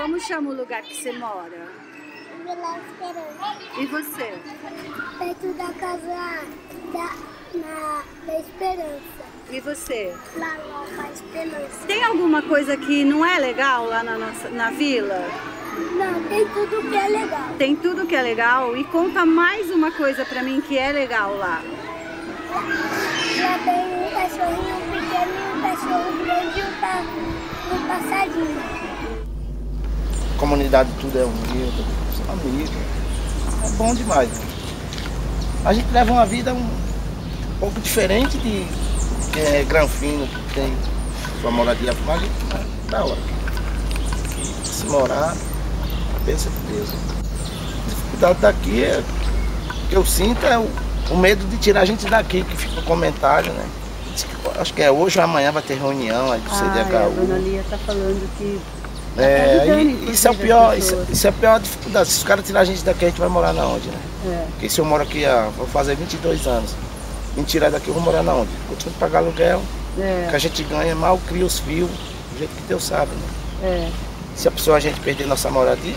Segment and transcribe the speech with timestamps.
[0.00, 1.68] Como chama o lugar que você mora?
[2.42, 3.56] Vila Esperança.
[3.78, 4.38] E você?
[5.18, 6.46] Perto da casa
[6.90, 9.20] da, na, da Esperança.
[9.50, 10.16] E você?
[10.38, 10.56] Lá,
[10.96, 11.86] na Esperança.
[11.86, 15.22] Tem alguma coisa que não é legal lá na nossa na vila?
[15.92, 17.48] Não, tem tudo que é legal.
[17.58, 21.36] Tem tudo que é legal e conta mais uma coisa pra mim que é legal
[21.36, 21.62] lá.
[22.52, 27.02] Lá tem um cachorrinho pequeno e um cachorro grande e um, pa,
[27.74, 28.89] um passarinho.
[30.40, 31.84] Comunidade tudo é unido,
[32.16, 32.70] são amigos.
[33.62, 34.28] É bom demais.
[34.30, 34.46] né?
[35.66, 36.66] A gente leva uma vida um
[37.60, 38.66] pouco diferente de
[39.38, 40.74] é granfino, que tem
[41.40, 43.20] sua moradia, mas a gente tá da hora.
[44.64, 45.36] Se morar,
[46.24, 46.88] pensa de Deus.
[46.90, 49.02] A dificuldade daqui é
[49.88, 50.68] que eu sinto é o,
[51.10, 53.66] o medo de tirar a gente daqui, que fica o comentário, né?
[54.58, 57.26] Acho que é hoje ou amanhã vai ter reunião aí do Ah, é, a CDHU.
[57.26, 58.60] dona Lia tá falando que
[59.16, 62.08] É, aí, isso é o pior, isso, isso é a pior dificuldade.
[62.08, 63.98] Se os caras tirar a gente daqui, a gente vai morar na onde, né?
[64.26, 66.74] é, Porque se eu moro aqui, há, vou fazer 22 anos.
[67.36, 68.50] Me tirar daqui, eu vou morar na onde?
[68.68, 72.54] Continuo pagar aluguel, o que é, a gente ganha, mal cria os fios, do jeito
[72.54, 73.28] que Deus sabe, né?
[73.64, 73.88] é.
[74.34, 75.94] Se a pessoa a gente perder nossa moradia,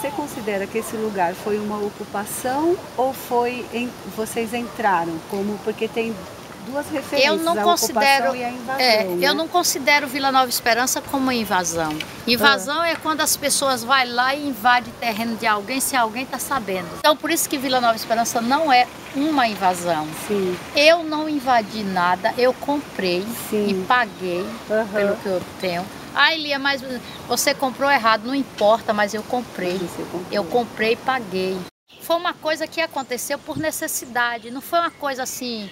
[0.00, 5.88] Você considera que esse lugar foi uma ocupação ou foi em, vocês entraram como porque
[5.88, 6.14] tem
[6.66, 9.26] duas referências Eu não a considero, e invasão, é, né?
[9.26, 11.96] eu não considero Vila Nova Esperança como uma invasão.
[12.26, 16.40] Invasão é quando as pessoas vão lá e invadem terreno de alguém sem alguém estar
[16.40, 16.88] sabendo.
[16.98, 20.06] Então por isso que Vila Nova Esperança não é uma invasão.
[20.28, 23.68] Sim, Eu não invadi nada, eu comprei Sim.
[23.68, 24.44] e paguei
[24.92, 25.86] pelo que eu tenho.
[26.18, 26.80] Ah, Elia, mas
[27.28, 29.78] você comprou errado, não importa, mas eu comprei.
[30.32, 31.58] Eu comprei e paguei.
[32.00, 35.70] Foi uma coisa que aconteceu por necessidade, não foi uma coisa assim,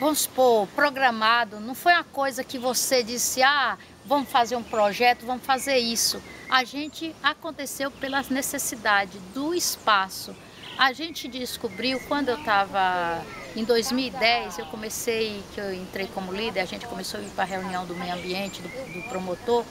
[0.00, 5.26] vamos supor, programado, não foi uma coisa que você disse, ah, vamos fazer um projeto,
[5.26, 6.22] vamos fazer isso.
[6.48, 10.34] A gente aconteceu pelas necessidades do espaço.
[10.78, 13.22] A gente descobriu quando eu estava
[13.54, 17.44] em 2010, eu comecei, que eu entrei como líder, a gente começou a ir para
[17.44, 19.64] a reunião do meio ambiente, do, do promotor.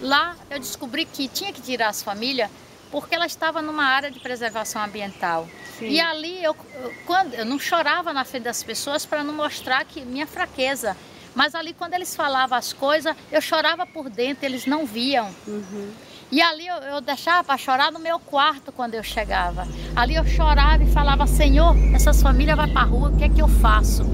[0.00, 2.50] Lá eu descobri que tinha que tirar as famílias
[2.90, 5.48] porque ela estava numa área de preservação ambiental.
[5.78, 5.88] Sim.
[5.88, 9.84] E ali eu, eu- quando eu não chorava na frente das pessoas para não mostrar
[9.84, 10.96] que minha fraqueza.
[11.34, 15.34] Mas ali quando eles falavam as coisas, eu chorava por dentro, eles não viam.
[15.48, 15.92] Uhum.
[16.30, 19.66] E ali eu, eu deixava para chorar no meu quarto quando eu chegava.
[19.94, 23.28] Ali eu chorava e falava: Senhor, essas famílias vão para a rua, o que é
[23.28, 24.04] que eu faço?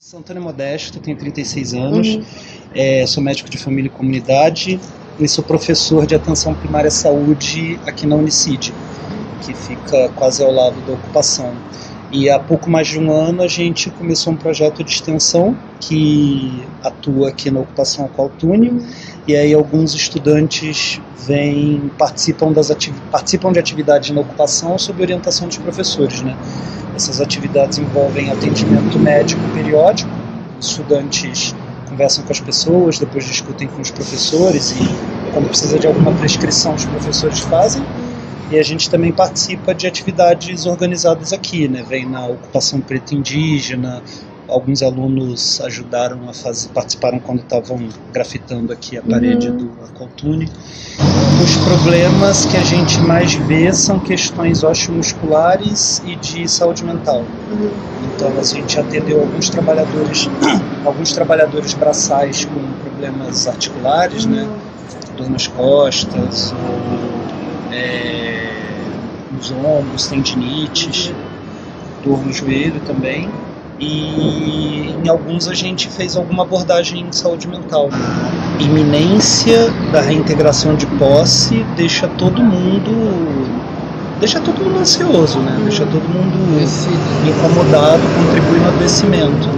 [0.00, 2.06] Sou Antônio Modesto, tenho 36 anos,
[2.74, 4.80] é, sou médico de família e comunidade
[5.18, 8.72] e sou professor de atenção primária à saúde aqui na Unicid,
[9.42, 11.52] que fica quase ao lado da ocupação.
[12.10, 16.64] E há pouco mais de um ano a gente começou um projeto de extensão que
[16.82, 18.78] atua aqui na ocupação Qual Túnel,
[19.26, 22.74] e aí alguns estudantes vêm, participam, das
[23.10, 26.34] participam de atividades na ocupação sob orientação dos professores, né?
[26.94, 30.10] Essas atividades envolvem atendimento médico periódico,
[30.60, 31.54] estudantes
[31.98, 36.74] conversam com as pessoas, depois discutem com os professores e quando precisa de alguma prescrição
[36.74, 37.82] os professores fazem.
[38.52, 41.84] E a gente também participa de atividades organizadas aqui, né?
[41.86, 44.00] Vem na ocupação preta indígena,
[44.46, 50.48] alguns alunos ajudaram a fazer, participaram quando estavam grafitando aqui a parede do Acoltune.
[51.42, 57.24] Os problemas que a gente mais vê são questões osteomusculares e de saúde mental.
[58.18, 60.28] Então a gente atendeu alguns trabalhadores,
[60.84, 64.48] alguns trabalhadores braçais com problemas articulares, né?
[65.16, 68.50] Dor nas costas, ou é,
[69.30, 71.12] nos ombros, tendinites,
[72.04, 73.30] dor no joelho também.
[73.78, 77.88] E em alguns a gente fez alguma abordagem em saúde mental.
[78.58, 83.77] Iminência da reintegração de posse deixa todo mundo
[84.20, 85.56] deixa todo mundo ansioso, né?
[85.62, 86.38] Deixa todo mundo
[87.28, 89.48] incomodado, contribui no adoecimento,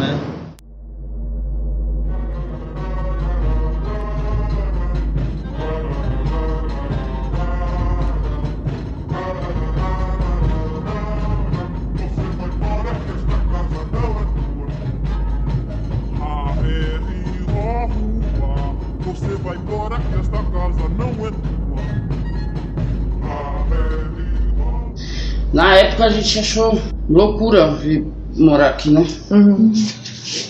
[25.53, 28.07] Na época a gente achou loucura vir
[28.37, 29.07] morar aqui, né?
[29.31, 29.73] Uhum.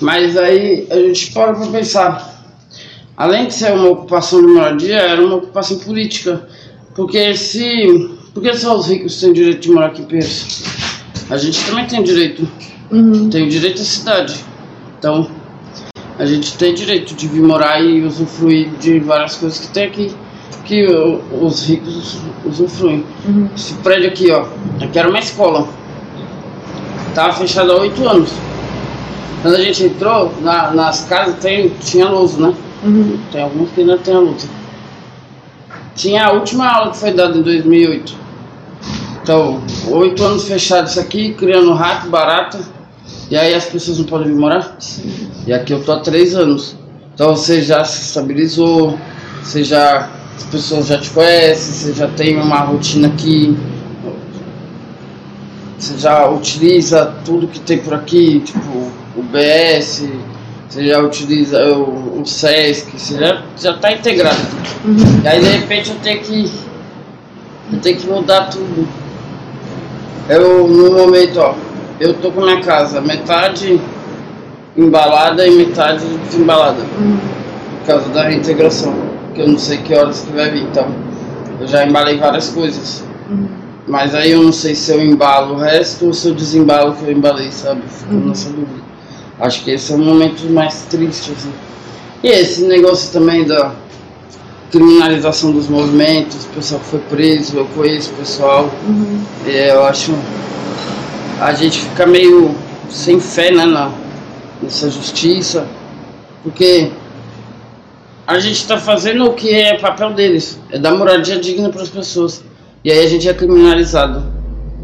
[0.01, 2.31] Mas aí a gente para pra pensar.
[3.17, 6.47] Além de ser uma ocupação de moradia, era uma ocupação política.
[6.95, 8.11] Porque se.
[8.33, 10.63] Por que só os ricos têm direito de morar aqui em Pinheiros?
[11.29, 12.49] A gente também tem direito.
[12.91, 13.31] Uhum.
[13.31, 14.45] Tem direito à cidade.
[14.99, 15.31] Então,
[16.19, 20.15] a gente tem direito de vir morar e usufruir de várias coisas que tem aqui.
[20.65, 23.05] Que os ricos usufruem.
[23.27, 23.49] Uhum.
[23.57, 24.45] Esse prédio aqui, ó.
[24.81, 25.67] Aqui era uma escola.
[27.15, 28.31] Tava fechado há oito anos.
[29.43, 32.55] Quando a gente entrou, na- nas casas tem, tinha luz, né?
[32.85, 33.19] Uhum.
[33.33, 34.49] Tem alguns que ainda tem a luz.
[35.97, 38.15] Tinha a última aula que foi dada em 2008.
[39.23, 39.61] Então,
[39.91, 42.61] oito anos fechados isso aqui, criando rato, barata.
[43.31, 44.77] E aí as pessoas não podem vir morar?
[45.47, 46.77] E aqui eu tô há três anos.
[47.15, 48.99] Então você já se estabilizou,
[49.43, 50.09] você já.
[50.41, 53.57] As pessoas já te conhecem, você já tem uma rotina aqui.
[55.79, 60.09] Você já utiliza tudo que tem por aqui, tipo o BS,
[60.69, 64.41] você já utiliza o, o Sesc, você já, já tá integrado.
[65.23, 66.51] E aí de repente eu tenho que.
[67.73, 68.89] Eu tenho que mudar tudo.
[70.29, 71.55] Eu no momento, ó,
[72.01, 73.79] eu tô com minha casa metade
[74.77, 76.83] embalada e metade desembalada.
[77.81, 79.10] Por causa da reintegração.
[79.35, 80.63] Que eu não sei que horas que vai vir.
[80.63, 80.87] Então,
[81.61, 83.05] eu já embalei várias coisas.
[83.87, 86.95] Mas aí eu não sei se eu embalo o resto ou se eu desembalo o
[86.95, 87.83] que eu embalei, sabe?
[87.89, 88.81] Fico nessa dúvida.
[89.39, 91.53] Acho que esse é o momento mais triste, assim.
[92.23, 93.73] E esse negócio também da
[94.71, 98.71] criminalização dos movimentos, o pessoal que foi preso, eu conheço o pessoal.
[99.47, 100.15] É, eu acho.
[101.41, 102.55] A gente fica meio
[102.91, 103.91] sem fé né, na,
[104.63, 105.67] nessa justiça,
[106.43, 106.91] porque
[108.31, 111.89] a gente está fazendo o que é papel deles, é dar moradia digna para as
[111.89, 112.45] pessoas.
[112.85, 114.23] E aí a gente é criminalizado.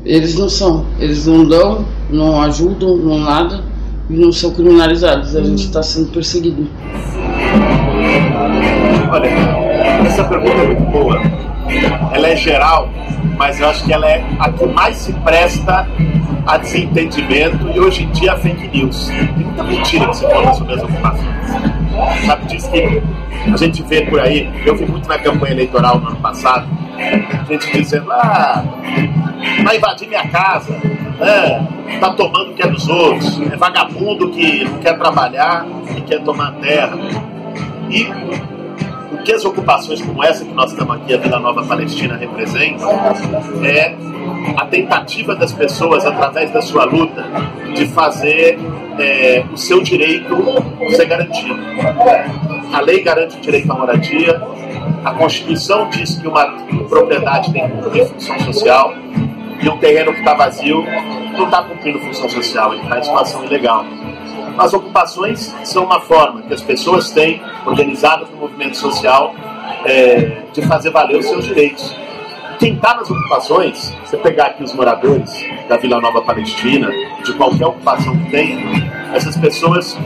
[0.04, 3.62] Eles não são, eles não dão, não ajudam, não nada,
[4.10, 5.36] e não são criminalizados.
[5.36, 6.68] A gente está sendo perseguido.
[9.12, 9.28] Olha,
[10.04, 11.22] essa pergunta é muito boa.
[12.12, 12.88] Ela é geral,
[13.36, 15.86] mas eu acho que ela é a que mais se presta
[16.46, 19.06] a desentendimento e hoje em dia a fake news.
[19.06, 21.75] Tem muita mentira que se conta sobre as ocupações.
[22.26, 23.02] Sabe, diz que
[23.52, 26.66] a gente vê por aí, eu vi muito na campanha eleitoral no ano passado,
[27.48, 28.64] gente dizendo, ah,
[29.64, 30.72] vai invadir minha casa,
[31.18, 31.66] né?
[32.00, 35.66] tá tomando o que é dos outros, é vagabundo que não quer trabalhar
[35.96, 36.96] e quer tomar terra.
[37.88, 38.08] E
[39.12, 42.90] o que as ocupações como essa que nós estamos aqui, a Vila Nova Palestina, representam
[43.62, 43.94] é
[44.56, 47.24] a tentativa das pessoas, através da sua luta,
[47.74, 48.58] de fazer
[48.98, 50.34] é, o seu direito
[50.90, 51.58] ser garantido.
[52.72, 54.42] A lei garante o direito à moradia,
[55.04, 56.46] a Constituição diz que uma
[56.88, 58.94] propriedade tem que cumprir função social
[59.62, 60.84] e um terreno que está vazio
[61.36, 63.84] não está cumprindo função social, ele está em situação ilegal.
[64.58, 69.34] As ocupações são uma forma que as pessoas têm, organizadas no movimento social,
[69.84, 71.94] é, de fazer valer os seus direitos.
[72.58, 76.90] Quem está nas ocupações, você pegar aqui os moradores da Vila Nova Palestina,
[77.24, 78.58] de qualquer ocupação que tem,
[79.12, 79.96] essas pessoas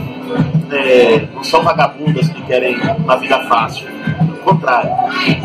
[0.71, 3.87] é, não são vagabundas que querem uma vida fácil.
[3.87, 4.89] Pelo contrário,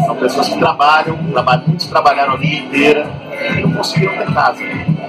[0.04, 3.10] são pessoas que trabalham, trabalham muitos trabalharam a vida inteira
[3.56, 4.62] e não conseguiram ter casa.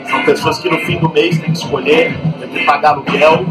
[0.10, 3.46] São pessoas que no fim do mês têm que escolher entre pagar aluguel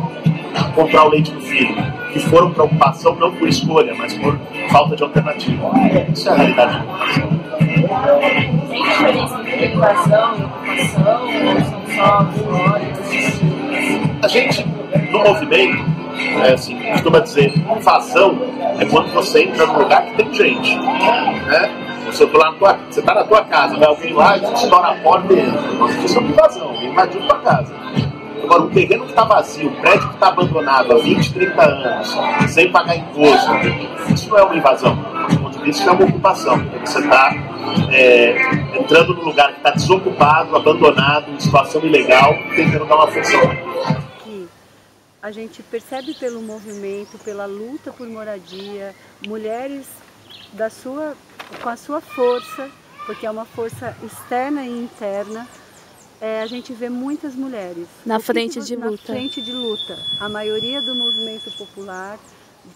[0.77, 1.75] comprar o leite do filho,
[2.13, 4.39] que foram para ocupação não por escolha, mas por
[4.71, 5.71] falta de alternativa.
[6.13, 7.46] Isso é a realidade da ocupação.
[14.23, 14.67] A gente,
[15.11, 15.85] no movimento,
[16.45, 18.39] é assim, costuma dizer, invasão
[18.79, 20.77] é quando você entra num lugar que tem gente.
[20.77, 21.87] Né?
[22.07, 25.33] Você na, tua, você tá na tua casa, vai alguém lá e estoura a porta
[25.33, 25.43] e.
[25.77, 27.75] Nossa, isso é uma invasão, invadiu tua casa.
[28.45, 32.17] Agora, um terreno que está vazio, um prédio que está abandonado há 20, 30 anos,
[32.49, 33.53] sem pagar imposto,
[34.15, 34.97] isso não é uma invasão.
[35.67, 36.59] Isso é uma ocupação.
[36.85, 37.31] Você está
[37.93, 43.41] é, entrando num lugar que está desocupado, abandonado, em situação ilegal, tentando dar uma função.
[44.23, 44.49] que
[45.23, 48.95] a gente percebe pelo movimento, pela luta por moradia,
[49.27, 49.87] mulheres
[50.53, 51.15] da sua,
[51.63, 52.71] com a sua força,
[53.05, 55.47] porque é uma força externa e interna,
[56.21, 59.03] é, a gente vê muitas mulheres Na frente de na luta.
[59.05, 59.99] frente de luta.
[60.21, 62.19] A maioria do movimento popular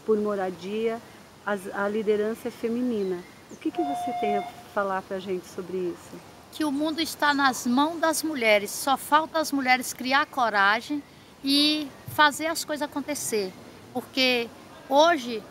[0.04, 1.00] por moradia,
[1.44, 3.18] a, a liderança é feminina.
[3.50, 4.42] O que, que você tem a
[4.74, 6.20] falar para a gente sobre isso?
[6.52, 11.02] Que o mundo está nas mãos das mulheres, só falta as mulheres criar coragem
[11.44, 13.52] e fazer as coisas acontecer.
[13.92, 14.48] Porque
[14.88, 15.42] hoje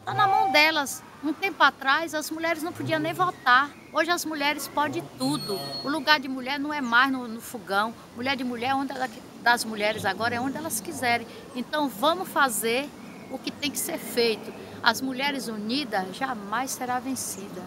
[0.00, 1.02] está na mão delas.
[1.22, 3.70] Um tempo atrás as mulheres não podiam nem votar.
[3.92, 5.58] Hoje as mulheres podem tudo.
[5.84, 7.94] O lugar de mulher não é mais no, no fogão.
[8.16, 9.08] Mulher de mulher, é onde ela,
[9.40, 11.26] das mulheres agora é onde elas quiserem.
[11.54, 12.88] Então vamos fazer
[13.30, 14.52] o que tem que ser feito.
[14.82, 17.62] As mulheres unidas jamais será vencida.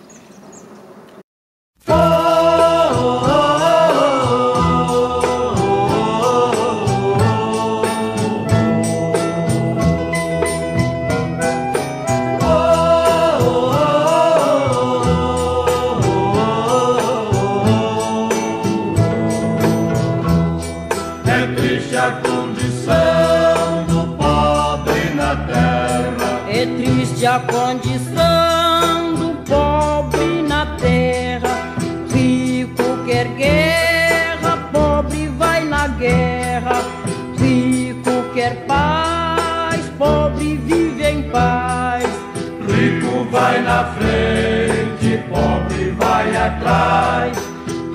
[46.45, 47.37] atrás,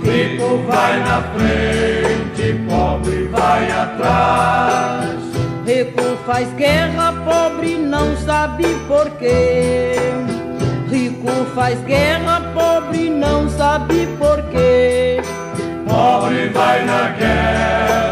[0.02, 5.20] rico vai na frente, pobre vai atrás.
[5.66, 9.94] Rico faz guerra, pobre não sabe porquê.
[10.90, 15.20] Rico faz guerra, pobre não sabe porquê.
[15.86, 18.09] Pobre vai na guerra